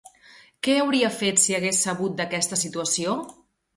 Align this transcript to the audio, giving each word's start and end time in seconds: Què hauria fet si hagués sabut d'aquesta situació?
Què 0.67 0.77
hauria 0.85 1.11
fet 1.19 1.43
si 1.43 1.57
hagués 1.57 1.83
sabut 1.87 2.17
d'aquesta 2.23 2.59
situació? 2.65 3.15